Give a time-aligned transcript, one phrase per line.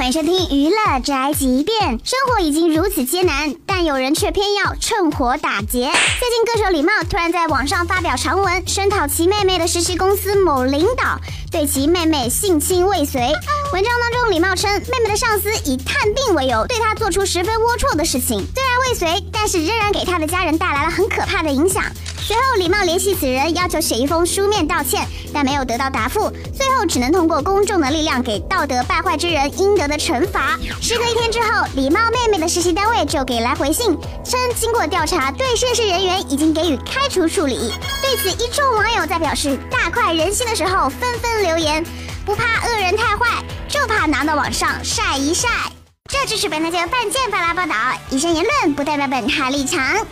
[0.00, 1.78] 欢迎收听娱乐宅急便。
[2.02, 5.92] 生活已经如此艰难，但有人却偏要趁火打劫。
[6.18, 11.20] 最近歌手李茂突然在网上发表长文，声讨其妹妹的实习公司某领导
[11.52, 13.20] 对其妹妹性侵未遂。
[13.74, 18.42] 文章当中，李茂称妹妹的上司以探病为由，对她做出十分龌龊的事情。
[18.54, 21.84] 虽然未遂，但是仍然给他的家人带来了很可怕的影响。
[22.30, 25.04] 随后，礼貌联系此人，要求写一封书面道歉，
[25.34, 26.30] 但没有得到答复。
[26.56, 30.56] 最后，只能通过公众的力量，给道德败坏之人应得的惩罚。
[30.80, 37.74] 时隔一天之后，礼貌妹妹的实习单位就给来回信，称经过调查，对涉事人员已经给予开除处理。
[38.00, 41.84] 对此，一众网友在表示大快人心的时候，纷纷留言：
[42.24, 45.48] 不怕恶人太坏，就怕拿到网上晒一晒。
[46.08, 47.74] 这就是本台节目半件发来报道，
[48.08, 50.06] 以上言论不代表本台立场。